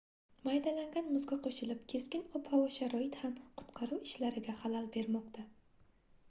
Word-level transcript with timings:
maydalangan 0.45 1.11
muzga 1.17 1.35
qoʻshilib 1.47 1.83
keskin 1.93 2.23
ob-havo 2.39 2.63
sharoiti 2.77 3.21
ham 3.25 3.37
qutqaruv 3.61 4.01
ishlariga 4.09 4.57
xalal 4.65 4.89
bermoqda 4.99 5.47